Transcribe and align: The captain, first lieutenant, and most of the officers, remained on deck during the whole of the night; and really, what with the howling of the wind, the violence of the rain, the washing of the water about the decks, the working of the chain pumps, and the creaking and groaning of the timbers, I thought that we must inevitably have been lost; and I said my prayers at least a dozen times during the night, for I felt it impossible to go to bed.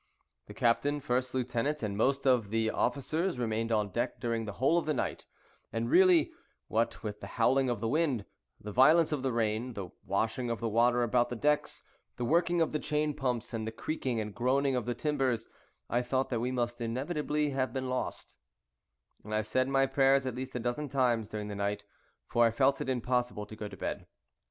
The 0.47 0.55
captain, 0.55 0.99
first 0.99 1.31
lieutenant, 1.35 1.83
and 1.83 1.95
most 1.95 2.25
of 2.25 2.49
the 2.49 2.71
officers, 2.71 3.37
remained 3.37 3.71
on 3.71 3.91
deck 3.91 4.19
during 4.19 4.45
the 4.45 4.53
whole 4.53 4.79
of 4.79 4.87
the 4.87 4.95
night; 4.95 5.27
and 5.71 5.91
really, 5.91 6.31
what 6.67 7.03
with 7.03 7.19
the 7.21 7.27
howling 7.37 7.69
of 7.69 7.81
the 7.81 7.87
wind, 7.87 8.25
the 8.59 8.71
violence 8.71 9.11
of 9.11 9.21
the 9.21 9.31
rain, 9.31 9.73
the 9.75 9.89
washing 10.03 10.49
of 10.49 10.59
the 10.59 10.67
water 10.67 11.03
about 11.03 11.29
the 11.29 11.35
decks, 11.35 11.83
the 12.17 12.25
working 12.25 12.61
of 12.61 12.71
the 12.71 12.79
chain 12.79 13.13
pumps, 13.13 13.53
and 13.53 13.67
the 13.67 13.71
creaking 13.71 14.19
and 14.19 14.33
groaning 14.33 14.75
of 14.75 14.87
the 14.87 14.95
timbers, 14.95 15.47
I 15.87 16.01
thought 16.01 16.29
that 16.31 16.39
we 16.39 16.51
must 16.51 16.81
inevitably 16.81 17.51
have 17.51 17.71
been 17.71 17.87
lost; 17.87 18.35
and 19.23 19.35
I 19.35 19.43
said 19.43 19.67
my 19.67 19.85
prayers 19.85 20.25
at 20.25 20.33
least 20.33 20.55
a 20.55 20.59
dozen 20.59 20.89
times 20.89 21.29
during 21.29 21.47
the 21.47 21.53
night, 21.53 21.83
for 22.25 22.43
I 22.43 22.49
felt 22.49 22.81
it 22.81 22.89
impossible 22.89 23.45
to 23.45 23.55
go 23.55 23.67
to 23.67 23.77
bed. 23.77 24.07